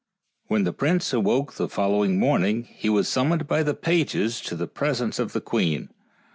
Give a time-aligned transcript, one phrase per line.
[0.47, 4.65] When the prince awoke the following morning he was summoned by the pages to the
[4.65, 5.89] presence of the queen.